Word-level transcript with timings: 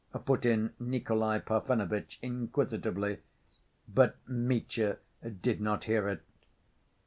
put 0.25 0.47
in 0.47 0.73
Nikolay 0.79 1.39
Parfenovitch 1.41 2.17
inquisitively, 2.23 3.19
but 3.87 4.15
Mitya 4.27 4.97
did 5.43 5.61
not 5.61 5.83
hear 5.83 6.09
it. 6.09 6.23